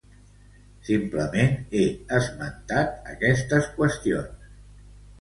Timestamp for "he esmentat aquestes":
1.77-3.73